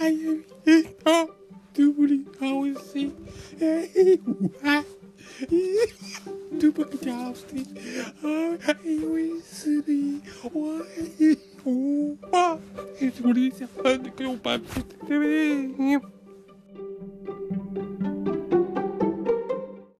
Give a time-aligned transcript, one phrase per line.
[0.00, 0.42] ai,
[1.04, 1.28] ó,
[1.74, 3.12] dubli, ausi,
[4.62, 4.84] wa,
[6.60, 7.66] dubli, ausi,
[8.22, 10.22] ai, wisri,
[10.52, 10.84] wa,
[12.32, 12.60] wa,
[13.00, 13.52] dubli,
[14.16, 14.82] que o papo,